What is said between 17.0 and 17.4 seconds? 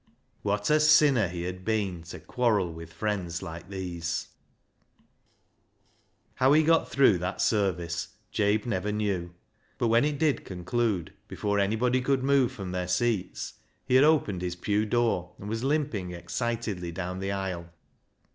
the